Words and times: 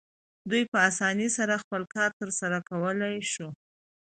دوی 0.49 0.63
په 0.71 0.77
اسانۍ 0.89 1.27
سره 1.37 1.61
خپل 1.63 1.81
کار 1.95 2.09
ترسره 2.19 2.59
کولی 2.69 3.15
شو. 3.31 3.47